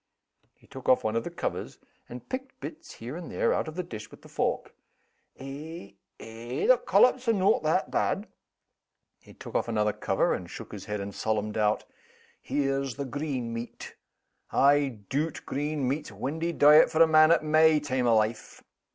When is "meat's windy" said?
15.87-16.51